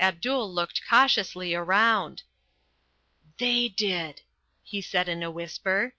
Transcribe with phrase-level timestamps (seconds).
[0.00, 2.22] Abdul looked cautiously around.
[3.36, 4.22] "They did,"
[4.64, 5.94] he said in a whisper.